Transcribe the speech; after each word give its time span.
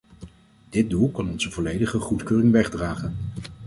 Dit 0.69 0.89
doel 0.89 1.11
kan 1.11 1.29
onze 1.29 1.51
volledige 1.51 1.99
goedkeuring 1.99 2.51
wegdragen. 2.51 3.17